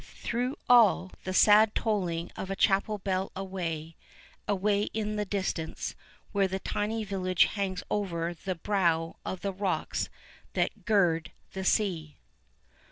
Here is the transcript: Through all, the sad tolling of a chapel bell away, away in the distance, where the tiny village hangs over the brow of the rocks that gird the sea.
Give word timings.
Through 0.03 0.55
all, 0.67 1.11
the 1.25 1.31
sad 1.31 1.75
tolling 1.75 2.31
of 2.35 2.49
a 2.49 2.55
chapel 2.55 2.97
bell 2.97 3.31
away, 3.35 3.97
away 4.47 4.85
in 4.95 5.15
the 5.15 5.25
distance, 5.25 5.93
where 6.31 6.47
the 6.47 6.57
tiny 6.57 7.03
village 7.03 7.43
hangs 7.45 7.83
over 7.87 8.33
the 8.33 8.55
brow 8.55 9.17
of 9.23 9.41
the 9.41 9.53
rocks 9.53 10.09
that 10.53 10.85
gird 10.85 11.31
the 11.53 11.63
sea. 11.63 12.17